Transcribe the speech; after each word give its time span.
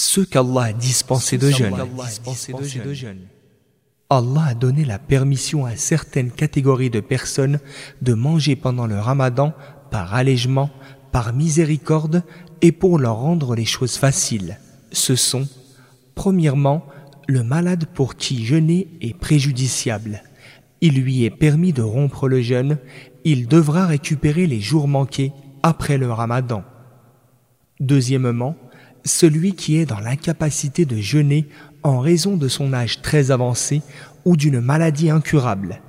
ceux 0.00 0.24
qu'Allah 0.24 0.62
a 0.62 0.72
dispensés 0.72 1.38
de 1.38 1.50
jeûne. 1.50 1.76
Allah 4.08 4.44
a 4.48 4.54
donné 4.54 4.84
la 4.84 4.98
permission 4.98 5.66
à 5.66 5.76
certaines 5.76 6.32
catégories 6.32 6.90
de 6.90 7.00
personnes 7.00 7.60
de 8.02 8.14
manger 8.14 8.56
pendant 8.56 8.86
le 8.86 8.98
ramadan 8.98 9.52
par 9.90 10.14
allègement, 10.14 10.70
par 11.12 11.32
miséricorde 11.32 12.22
et 12.62 12.72
pour 12.72 12.98
leur 12.98 13.16
rendre 13.16 13.54
les 13.54 13.64
choses 13.64 13.96
faciles. 13.96 14.58
Ce 14.90 15.14
sont, 15.14 15.46
premièrement, 16.14 16.84
le 17.28 17.44
malade 17.44 17.84
pour 17.94 18.16
qui 18.16 18.44
jeûner 18.44 18.88
est 19.00 19.16
préjudiciable. 19.16 20.22
Il 20.80 21.00
lui 21.00 21.24
est 21.24 21.30
permis 21.30 21.72
de 21.72 21.82
rompre 21.82 22.26
le 22.26 22.40
jeûne, 22.40 22.78
il 23.24 23.46
devra 23.46 23.86
récupérer 23.86 24.46
les 24.46 24.60
jours 24.60 24.88
manqués 24.88 25.32
après 25.62 25.98
le 25.98 26.10
ramadan. 26.10 26.64
Deuxièmement, 27.78 28.56
celui 29.04 29.54
qui 29.54 29.76
est 29.76 29.86
dans 29.86 30.00
l'incapacité 30.00 30.84
de 30.84 30.96
jeûner 30.96 31.48
en 31.82 32.00
raison 32.00 32.36
de 32.36 32.48
son 32.48 32.72
âge 32.72 33.00
très 33.02 33.30
avancé 33.30 33.82
ou 34.24 34.36
d'une 34.36 34.60
maladie 34.60 35.10
incurable. 35.10 35.80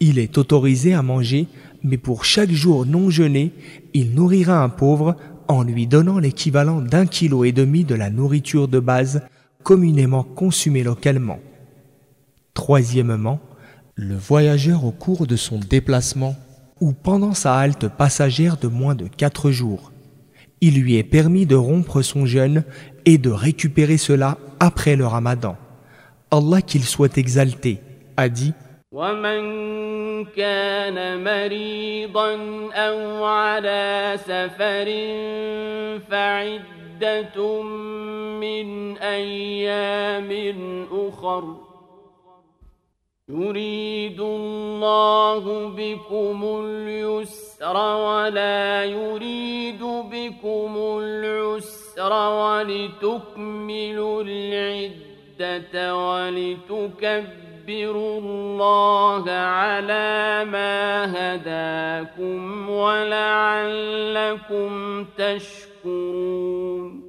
Il 0.00 0.18
est 0.18 0.38
autorisé 0.38 0.94
à 0.94 1.02
manger, 1.02 1.46
mais 1.82 1.98
pour 1.98 2.24
chaque 2.24 2.50
jour 2.50 2.86
non 2.86 3.10
jeûné, 3.10 3.52
il 3.94 4.14
nourrira 4.14 4.62
un 4.62 4.68
pauvre 4.68 5.16
en 5.48 5.62
lui 5.62 5.86
donnant 5.86 6.18
l'équivalent 6.18 6.80
d'un 6.80 7.06
kilo 7.06 7.44
et 7.44 7.52
demi 7.52 7.84
de 7.84 7.94
la 7.94 8.10
nourriture 8.10 8.68
de 8.68 8.78
base 8.78 9.22
communément 9.62 10.22
consumée 10.22 10.84
localement. 10.84 11.40
Troisièmement, 12.54 13.40
le 13.94 14.16
voyageur 14.16 14.84
au 14.84 14.92
cours 14.92 15.26
de 15.26 15.36
son 15.36 15.58
déplacement 15.58 16.36
ou 16.80 16.92
pendant 16.92 17.34
sa 17.34 17.56
halte 17.56 17.88
passagère 17.88 18.56
de 18.56 18.68
moins 18.68 18.94
de 18.94 19.06
quatre 19.06 19.50
jours 19.50 19.92
il 20.61 20.81
lui 20.81 20.97
est 20.97 21.03
permis 21.03 21.45
de 21.45 21.55
rompre 21.55 22.01
son 22.01 22.25
jeûne 22.25 22.63
et 23.05 23.17
de 23.17 23.29
récupérer 23.29 23.97
cela 23.97 24.37
après 24.59 24.95
le 24.95 25.05
ramadan. 25.05 25.57
Allah 26.31 26.61
qu'il 26.61 26.83
soit 26.83 27.17
exalté 27.17 27.79
a 28.17 28.29
dit 28.29 28.53
ومن 28.95 30.25
كان 30.25 31.23
مريضا 31.23 32.33
أو 32.73 33.25
على 33.25 34.15
سفر 34.17 34.87
فعدة 36.09 37.61
من 38.39 38.97
أيام 38.97 40.31
أخر 40.91 41.55
يريد 43.29 44.21
الله 44.21 45.69
بكم 45.69 46.61
اليسر 46.63 47.48
ولا 47.61 48.83
يريد 48.83 49.83
بكم 49.83 50.75
العسر 50.77 52.13
ولتكملوا 52.93 54.23
العدة 54.27 55.95
ولتكبروا 56.07 57.29
الله 58.19 59.31
على 59.31 60.45
ما 60.45 61.05
هداكم 61.15 62.69
ولعلكم 62.69 64.25
تشكرون 65.17 67.05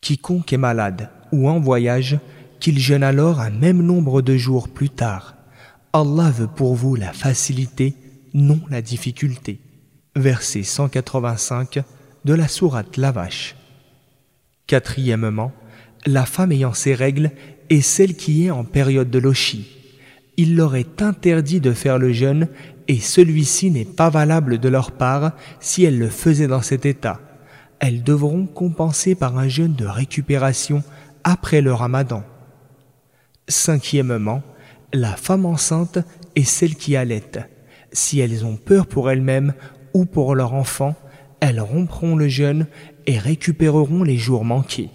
Quiconque 0.00 0.52
est 0.52 0.58
malade 0.58 1.08
ou 1.32 1.48
en 1.48 1.58
voyage 1.60 2.18
qu'il 2.60 2.78
jeûne 2.78 3.02
alors 3.02 3.40
un 3.40 3.50
même 3.50 3.82
nombre 3.82 4.20
de 4.20 4.36
jours 4.36 4.68
plus 4.68 4.90
tard. 4.90 5.34
Allah 5.94 6.30
veut 6.30 6.46
pour 6.46 6.74
vous 6.74 6.94
la 6.94 7.12
facilité, 7.12 7.94
non 8.33 8.61
la 8.69 8.81
difficulté. 8.81 9.59
Verset 10.15 10.63
185 10.63 11.79
de 12.25 12.33
la 12.33 12.47
sourate 12.47 12.97
La 12.97 13.11
Vache. 13.11 13.55
Quatrièmement, 14.67 15.51
la 16.05 16.25
femme 16.25 16.51
ayant 16.51 16.73
ses 16.73 16.93
règles 16.93 17.31
est 17.69 17.81
celle 17.81 18.15
qui 18.15 18.45
est 18.45 18.51
en 18.51 18.63
période 18.63 19.09
de 19.09 19.19
lochi. 19.19 19.67
Il 20.37 20.55
leur 20.55 20.75
est 20.75 21.01
interdit 21.01 21.59
de 21.59 21.73
faire 21.73 21.97
le 21.97 22.13
jeûne 22.13 22.47
et 22.87 22.99
celui-ci 22.99 23.71
n'est 23.71 23.85
pas 23.85 24.09
valable 24.09 24.57
de 24.57 24.69
leur 24.69 24.91
part 24.91 25.33
si 25.59 25.83
elles 25.83 25.99
le 25.99 26.09
faisaient 26.09 26.47
dans 26.47 26.61
cet 26.61 26.85
état. 26.85 27.19
Elles 27.79 28.03
devront 28.03 28.45
compenser 28.45 29.15
par 29.15 29.37
un 29.37 29.47
jeûne 29.47 29.73
de 29.73 29.85
récupération 29.85 30.83
après 31.23 31.61
le 31.61 31.73
ramadan. 31.73 32.23
Cinquièmement, 33.47 34.43
la 34.93 35.15
femme 35.15 35.45
enceinte 35.45 35.99
est 36.35 36.43
celle 36.43 36.75
qui 36.75 36.95
allaite. 36.95 37.39
Si 37.91 38.19
elles 38.19 38.45
ont 38.45 38.55
peur 38.57 38.87
pour 38.87 39.09
elles-mêmes 39.09 39.53
ou 39.93 40.05
pour 40.05 40.35
leur 40.35 40.53
enfant, 40.53 40.95
elles 41.39 41.61
rompront 41.61 42.15
le 42.15 42.27
jeûne 42.27 42.67
et 43.07 43.17
récupéreront 43.17 44.03
les 44.03 44.17
jours 44.17 44.45
manqués. 44.45 44.89